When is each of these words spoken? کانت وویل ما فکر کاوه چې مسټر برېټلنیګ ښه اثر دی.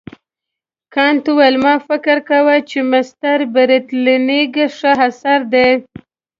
کانت 0.93 1.25
وویل 1.29 1.55
ما 1.65 1.73
فکر 1.87 2.17
کاوه 2.29 2.55
چې 2.69 2.79
مسټر 2.91 3.39
برېټلنیګ 3.55 4.53
ښه 4.77 4.91
اثر 5.07 5.39
دی. 5.53 5.69